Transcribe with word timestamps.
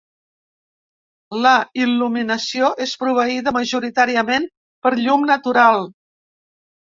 La 1.41 1.51
il·luminació 1.81 2.71
és 2.85 2.93
proveïda 3.03 3.53
majoritàriament 3.57 4.49
per 4.87 4.93
llum 5.03 5.27
natural. 5.35 5.87